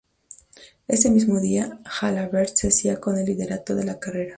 Ese 0.87 1.11
mismo 1.11 1.39
día, 1.39 1.79
Jalabert 1.85 2.55
se 2.55 2.69
hacía 2.69 2.99
con 2.99 3.19
el 3.19 3.25
liderato 3.25 3.75
de 3.75 3.83
la 3.83 3.99
carrera. 3.99 4.29